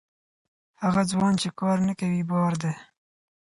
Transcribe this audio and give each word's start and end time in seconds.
هغه 0.83 1.01
ځوان 1.11 1.33
چې 1.41 1.49
کار 1.59 1.77
نه 1.87 1.93
کوي، 1.99 2.21
بار 2.31 2.53
دی. 2.61 2.73